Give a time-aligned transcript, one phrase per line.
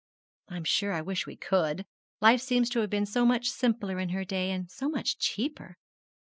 [0.49, 1.85] I'm sure I wish we could.
[2.21, 5.77] Life seems to have been so much simpler in her day, and so much cheaper.